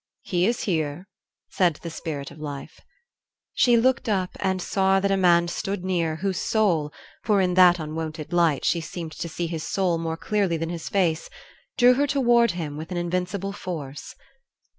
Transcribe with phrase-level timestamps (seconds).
[0.23, 1.05] "He is here,"
[1.51, 2.79] said the Spirit of Life.
[3.53, 6.91] She looked up and saw that a man stood near whose soul
[7.23, 10.89] (for in that unwonted light she seemed to see his soul more clearly than his
[10.89, 11.29] face)
[11.77, 14.15] drew her toward him with an invincible force.